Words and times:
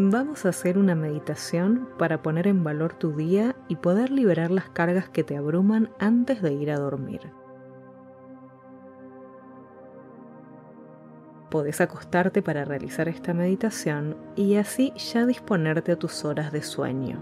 Vamos 0.00 0.46
a 0.46 0.50
hacer 0.50 0.78
una 0.78 0.94
meditación 0.94 1.88
para 1.98 2.22
poner 2.22 2.46
en 2.46 2.62
valor 2.62 2.94
tu 2.94 3.16
día 3.16 3.56
y 3.66 3.74
poder 3.74 4.10
liberar 4.10 4.52
las 4.52 4.70
cargas 4.70 5.08
que 5.08 5.24
te 5.24 5.36
abruman 5.36 5.90
antes 5.98 6.40
de 6.40 6.52
ir 6.52 6.70
a 6.70 6.78
dormir. 6.78 7.32
Podés 11.50 11.80
acostarte 11.80 12.42
para 12.42 12.64
realizar 12.64 13.08
esta 13.08 13.34
meditación 13.34 14.16
y 14.36 14.54
así 14.54 14.92
ya 14.92 15.26
disponerte 15.26 15.90
a 15.90 15.98
tus 15.98 16.24
horas 16.24 16.52
de 16.52 16.62
sueño. 16.62 17.20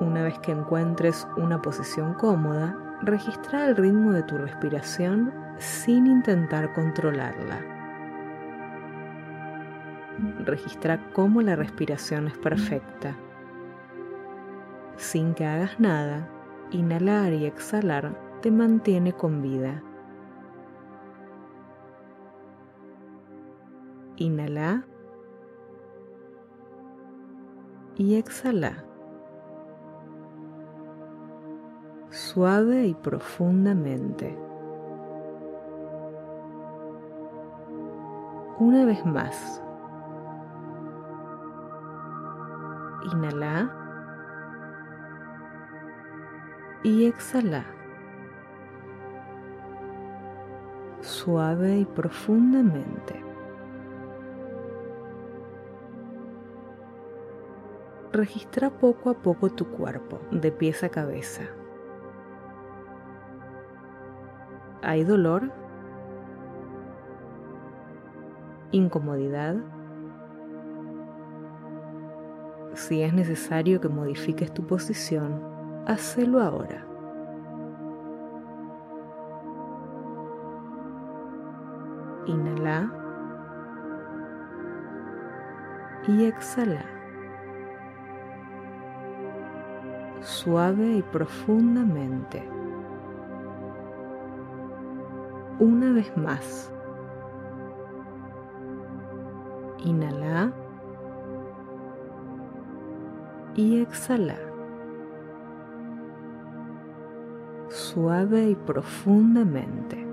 Una 0.00 0.22
vez 0.22 0.38
que 0.38 0.52
encuentres 0.52 1.28
una 1.36 1.60
posición 1.60 2.14
cómoda, 2.14 2.74
registra 3.02 3.68
el 3.68 3.76
ritmo 3.76 4.12
de 4.12 4.22
tu 4.22 4.38
respiración 4.38 5.30
sin 5.58 6.06
intentar 6.06 6.72
controlarla. 6.72 7.75
Registra 10.46 11.10
cómo 11.12 11.42
la 11.42 11.56
respiración 11.56 12.28
es 12.28 12.38
perfecta. 12.38 13.16
Sin 14.96 15.34
que 15.34 15.44
hagas 15.44 15.80
nada, 15.80 16.28
inhalar 16.70 17.32
y 17.32 17.46
exhalar 17.46 18.16
te 18.42 18.52
mantiene 18.52 19.12
con 19.12 19.42
vida. 19.42 19.82
Inhala 24.18 24.84
y 27.96 28.14
exhala. 28.14 28.84
Suave 32.10 32.86
y 32.86 32.94
profundamente. 32.94 34.38
Una 38.60 38.86
vez 38.86 39.04
más. 39.04 39.62
Inhala 43.12 43.70
y 46.82 47.06
exhala. 47.06 47.64
Suave 51.00 51.78
y 51.78 51.84
profundamente. 51.84 53.26
registra 58.16 58.70
poco 58.70 59.10
a 59.10 59.14
poco 59.14 59.50
tu 59.50 59.66
cuerpo, 59.66 60.18
de 60.30 60.50
pies 60.50 60.82
a 60.82 60.88
cabeza. 60.88 61.42
¿Hay 64.82 65.04
dolor? 65.04 65.52
¿Incomodidad? 68.72 69.56
Si 72.86 73.02
es 73.02 73.12
necesario 73.12 73.80
que 73.80 73.88
modifiques 73.88 74.54
tu 74.54 74.64
posición, 74.64 75.42
hacelo 75.88 76.40
ahora. 76.40 76.86
Inhala 82.26 82.88
y 86.06 86.26
exhala. 86.26 86.84
suave 90.20 90.98
y 90.98 91.02
profundamente. 91.02 92.48
Una 95.58 95.92
vez 95.92 96.16
más. 96.16 96.72
Inhala 99.84 100.52
y 103.56 103.80
exhala. 103.80 104.36
Suave 107.68 108.50
y 108.50 108.54
profundamente. 108.54 110.06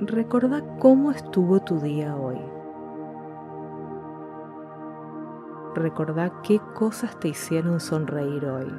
Recuerda 0.00 0.62
cómo 0.78 1.10
estuvo 1.12 1.60
tu 1.60 1.78
día 1.78 2.16
hoy. 2.16 2.38
recordá 5.74 6.42
qué 6.42 6.60
cosas 6.74 7.18
te 7.18 7.28
hicieron 7.28 7.80
sonreír 7.80 8.44
hoy. 8.46 8.72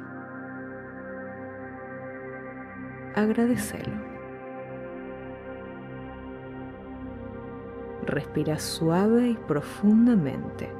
Agradecelo. 3.14 4.13
Respira 8.06 8.58
suave 8.58 9.30
y 9.30 9.34
profundamente. 9.34 10.70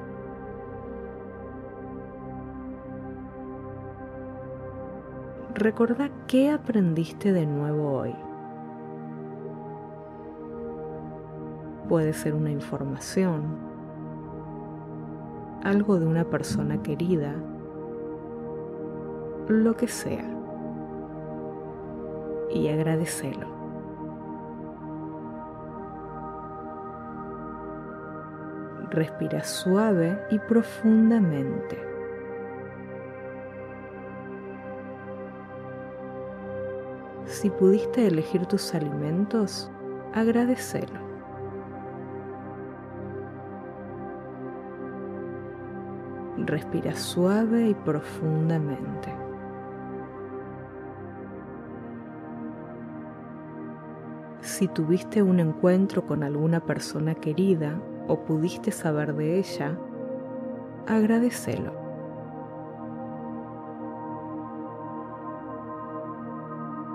Recordá 5.54 6.10
qué 6.26 6.50
aprendiste 6.50 7.32
de 7.32 7.46
nuevo 7.46 7.92
hoy. 7.92 8.14
Puede 11.88 12.12
ser 12.12 12.34
una 12.34 12.50
información, 12.50 13.56
algo 15.62 15.98
de 15.98 16.06
una 16.06 16.24
persona 16.24 16.82
querida, 16.82 17.34
lo 19.48 19.76
que 19.76 19.88
sea, 19.88 20.28
y 22.50 22.68
agradecelo. 22.68 23.53
Respira 28.90 29.42
suave 29.42 30.18
y 30.30 30.38
profundamente. 30.38 31.94
Si 37.26 37.50
pudiste 37.50 38.06
elegir 38.06 38.46
tus 38.46 38.74
alimentos, 38.74 39.70
agradecelo. 40.12 41.00
Respira 46.38 46.94
suave 46.94 47.68
y 47.68 47.74
profundamente. 47.74 49.12
Si 54.40 54.68
tuviste 54.68 55.22
un 55.22 55.40
encuentro 55.40 56.06
con 56.06 56.22
alguna 56.22 56.60
persona 56.60 57.14
querida 57.14 57.80
o 58.06 58.20
pudiste 58.24 58.70
saber 58.70 59.14
de 59.14 59.38
ella, 59.38 59.78
agradecelo. 60.86 61.72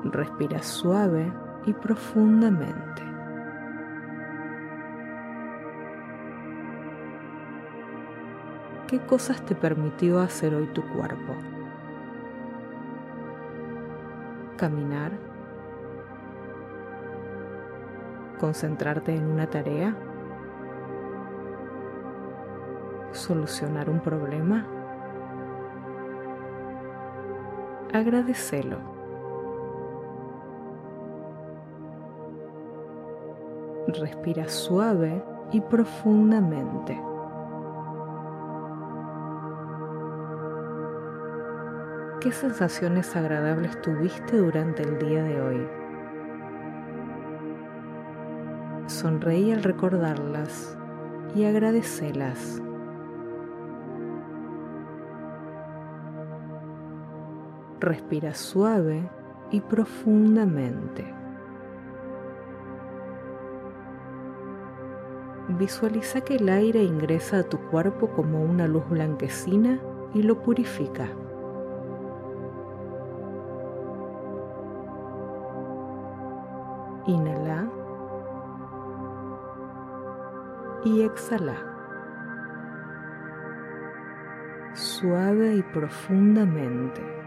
Respira 0.03 0.63
suave 0.63 1.31
y 1.65 1.73
profundamente. 1.73 3.09
¿Qué 8.87 8.99
cosas 9.01 9.45
te 9.45 9.53
permitió 9.53 10.19
hacer 10.19 10.55
hoy 10.55 10.65
tu 10.67 10.81
cuerpo? 10.81 11.35
Caminar. 14.57 15.11
Concentrarte 18.39 19.15
en 19.15 19.25
una 19.27 19.47
tarea. 19.47 19.95
Solucionar 23.11 23.89
un 23.89 23.99
problema. 23.99 24.65
Agradecelo. 27.91 28.77
Respira 33.87 34.47
suave 34.47 35.23
y 35.51 35.61
profundamente. 35.61 37.01
¿Qué 42.21 42.31
sensaciones 42.31 43.15
agradables 43.15 43.81
tuviste 43.81 44.37
durante 44.37 44.83
el 44.83 44.99
día 44.99 45.23
de 45.23 45.41
hoy? 45.41 45.67
Sonreí 48.87 49.51
al 49.51 49.63
recordarlas 49.63 50.77
y 51.33 51.45
agradecelas. 51.45 52.61
Respira 57.79 58.33
suave 58.33 59.09
y 59.51 59.61
profundamente. 59.61 61.05
Visualiza 65.57 66.21
que 66.21 66.35
el 66.35 66.49
aire 66.49 66.83
ingresa 66.83 67.39
a 67.39 67.43
tu 67.43 67.57
cuerpo 67.69 68.09
como 68.09 68.43
una 68.43 68.67
luz 68.67 68.87
blanquecina 68.89 69.79
y 70.13 70.21
lo 70.21 70.41
purifica. 70.41 71.07
Inhala 77.07 77.67
y 80.83 81.01
exhala. 81.01 81.55
Suave 84.73 85.55
y 85.55 85.63
profundamente. 85.63 87.18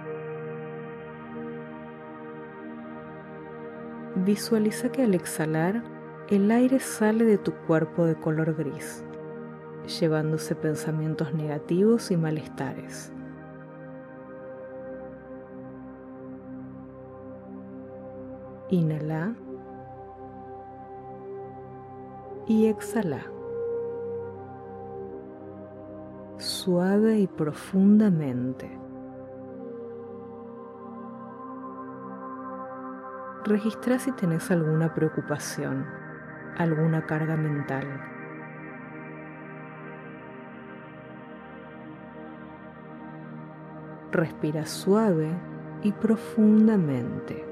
Visualiza 4.16 4.92
que 4.92 5.02
al 5.02 5.14
exhalar 5.14 5.82
el 6.28 6.50
aire 6.50 6.80
sale 6.80 7.24
de 7.24 7.38
tu 7.38 7.52
cuerpo 7.66 8.04
de 8.04 8.14
color 8.14 8.54
gris, 8.54 9.02
llevándose 10.00 10.54
pensamientos 10.54 11.32
negativos 11.34 12.10
y 12.10 12.16
malestares. 12.16 13.10
Inhala 18.68 19.34
y 22.46 22.66
exhala. 22.66 23.22
Suave 26.36 27.18
y 27.18 27.26
profundamente. 27.26 28.70
Registra 33.44 33.98
si 33.98 34.12
tenés 34.12 34.52
alguna 34.52 34.94
preocupación, 34.94 35.84
alguna 36.58 37.06
carga 37.06 37.36
mental. 37.36 37.84
Respira 44.12 44.64
suave 44.64 45.28
y 45.82 45.90
profundamente. 45.90 47.44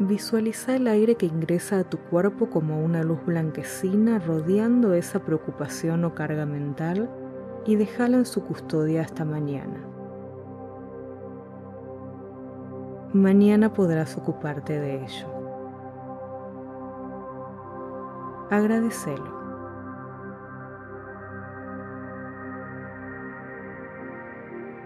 Visualiza 0.00 0.74
el 0.74 0.88
aire 0.88 1.14
que 1.14 1.26
ingresa 1.26 1.78
a 1.78 1.84
tu 1.84 1.98
cuerpo 1.98 2.50
como 2.50 2.84
una 2.84 3.04
luz 3.04 3.24
blanquecina 3.24 4.18
rodeando 4.18 4.94
esa 4.94 5.20
preocupación 5.20 6.04
o 6.04 6.14
carga 6.16 6.44
mental 6.44 7.08
y 7.66 7.74
déjala 7.74 8.18
en 8.18 8.26
su 8.26 8.44
custodia 8.44 9.02
hasta 9.02 9.24
mañana. 9.24 9.80
Mañana 13.12 13.72
podrás 13.72 14.16
ocuparte 14.16 14.78
de 14.78 15.02
ello. 15.02 15.26
Agradecelo. 18.50 19.36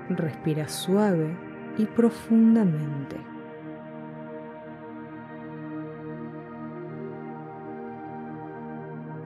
Respira 0.08 0.66
suave 0.68 1.36
y 1.76 1.84
profundamente. 1.86 3.16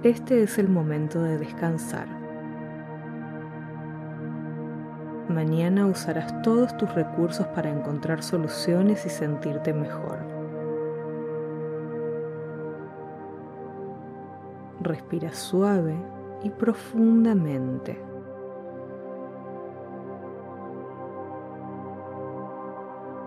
Este 0.03 0.43
es 0.43 0.59
el 0.59 0.69
momento 0.69 1.23
de 1.23 1.39
descansar. 1.39 2.24
Mañana 5.35 5.87
usarás 5.87 6.43
todos 6.43 6.77
tus 6.77 6.95
recursos 6.95 7.45
para 7.49 7.69
encontrar 7.69 8.23
soluciones 8.23 9.05
y 9.05 9.09
sentirte 9.09 9.75
mejor. 9.75 10.19
Respira 14.81 15.33
suave 15.35 15.97
y 16.45 16.51
profundamente. 16.51 18.01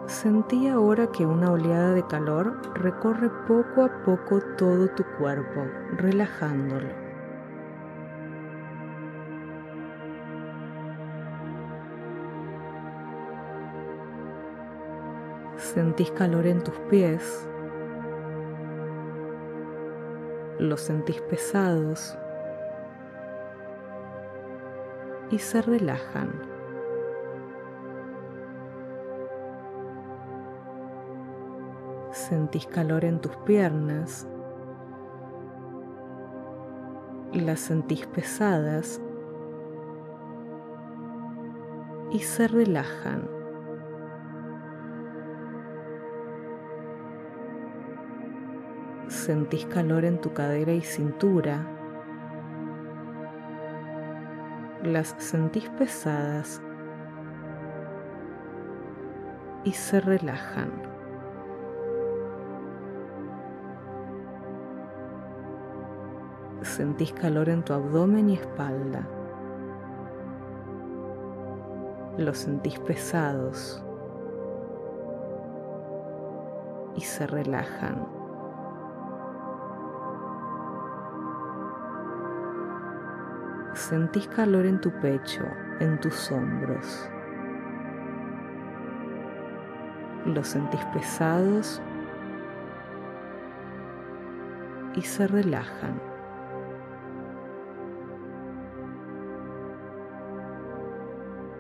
Sentí 0.05 0.69
ahora 0.69 1.07
que 1.07 1.25
una 1.25 1.51
oleada 1.51 1.91
de 1.91 2.07
calor 2.07 2.73
recorre 2.75 3.29
poco 3.49 3.83
a 3.83 4.03
poco 4.05 4.39
todo 4.57 4.87
tu 4.91 5.03
cuerpo, 5.19 5.65
relajándolo. 5.97 7.06
Sentís 15.57 16.11
calor 16.11 16.45
en 16.45 16.63
tus 16.63 16.75
pies, 16.89 17.49
los 20.59 20.81
sentís 20.81 21.19
pesados 21.21 22.15
y 25.31 25.39
se 25.39 25.63
relajan. 25.63 26.41
Sentís 32.11 32.67
calor 32.67 33.03
en 33.03 33.19
tus 33.19 33.35
piernas, 33.37 34.27
las 37.33 37.59
sentís 37.59 38.05
pesadas 38.05 39.01
y 42.11 42.19
se 42.19 42.47
relajan. 42.47 43.36
Sentís 49.27 49.65
calor 49.65 50.05
en 50.05 50.21
tu 50.21 50.31
cadera 50.31 50.71
y 50.71 50.79
cintura, 50.79 51.67
las 54.83 55.13
sentís 55.17 55.67
pesadas 55.71 56.61
y 59.65 59.73
se 59.73 59.99
relajan. 59.99 60.71
sentís 66.61 67.11
calor 67.11 67.49
en 67.49 67.63
tu 67.63 67.73
abdomen 67.73 68.29
y 68.29 68.35
espalda. 68.35 69.05
Los 72.17 72.37
sentís 72.37 72.79
pesados 72.79 73.83
y 76.95 77.01
se 77.01 77.27
relajan. 77.27 78.16
Sentís 83.89 84.27
calor 84.27 84.65
en 84.65 84.81
tu 84.81 84.91
pecho, 84.99 85.45
en 85.79 85.97
tus 86.01 86.29
hombros. 86.29 87.09
Los 90.25 90.49
sentís 90.49 90.83
pesados 90.93 91.81
y 94.93 95.01
se 95.01 95.25
relajan. 95.25 96.01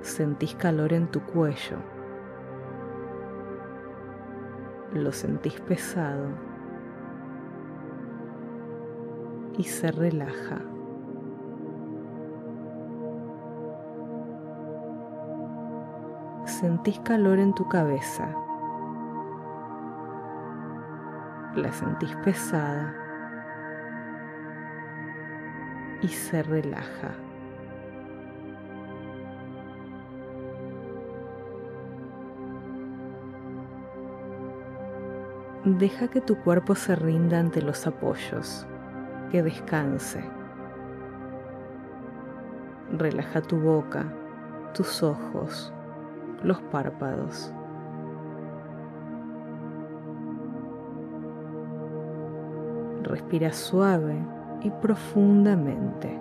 sentís 0.01 0.53
calor 0.55 0.91
en 0.91 1.07
tu 1.07 1.21
cuello, 1.21 1.77
lo 4.93 5.13
sentís 5.13 5.61
pesado 5.61 6.27
y 9.57 9.63
se 9.63 9.91
relaja. 9.91 10.59
Sentís 16.47 16.97
calor 17.01 17.39
en 17.39 17.53
tu 17.53 17.67
cabeza, 17.67 18.33
la 21.55 21.71
sentís 21.73 22.15
pesada 22.23 22.95
y 26.01 26.07
se 26.07 26.41
relaja. 26.43 27.11
Deja 35.65 36.07
que 36.07 36.21
tu 36.21 36.37
cuerpo 36.37 36.75
se 36.75 36.95
rinda 36.95 37.39
ante 37.39 37.61
los 37.61 37.85
apoyos, 37.85 38.65
que 39.31 39.43
descanse. 39.43 40.23
Relaja 42.93 43.41
tu 43.41 43.59
boca, 43.59 44.05
tus 44.73 45.03
ojos, 45.03 45.73
los 46.43 46.61
párpados. 46.63 47.53
Respira 53.03 53.51
suave 53.53 54.17
y 54.61 54.69
profundamente. 54.69 56.19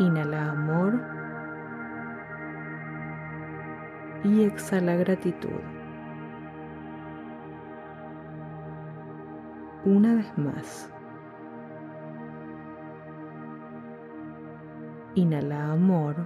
Inhala 0.00 0.50
amor 0.50 1.00
y 4.24 4.42
exhala 4.44 4.96
gratitud. 4.96 5.50
Una 9.84 10.14
vez 10.14 10.38
más. 10.38 10.93
Inhala 15.14 15.72
amor 15.72 16.16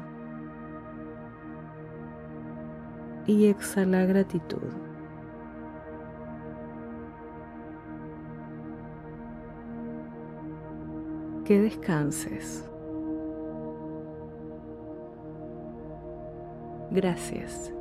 y 3.26 3.46
exhala 3.46 4.06
gratitud. 4.06 4.72
Que 11.44 11.60
descanses. 11.60 12.64
Gracias. 16.90 17.77